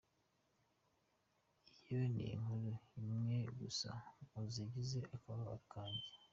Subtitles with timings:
[1.83, 3.91] Iyo ni inkuru imwe gusa
[4.29, 6.05] mu zigize akababaro kanjye."